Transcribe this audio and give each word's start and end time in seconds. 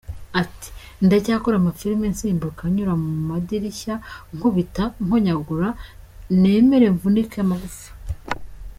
Ati 0.41 0.67
“Ndacyakora 1.05 1.55
amafilime, 1.57 2.05
nsimbuka 2.13 2.61
nyura 2.75 2.93
mu 3.01 3.09
madirishya, 3.29 3.95
nkubita, 4.35 4.83
nkonyagura, 5.03 5.69
nemere 6.41 6.87
mvunike 6.95 7.37
amagufa. 7.45 7.89